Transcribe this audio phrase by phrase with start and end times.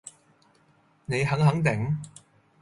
[1.05, 1.99] 你肯肯定？